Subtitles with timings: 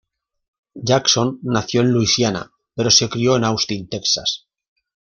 [0.81, 4.47] Jackson nació en Luisiana, pero se crio en Austin, Texas.